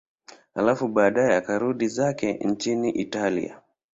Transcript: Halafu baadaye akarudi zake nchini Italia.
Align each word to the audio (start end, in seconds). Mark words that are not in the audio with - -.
Halafu 0.55 0.87
baadaye 0.87 1.35
akarudi 1.35 1.87
zake 1.87 2.33
nchini 2.33 2.89
Italia. 2.89 3.61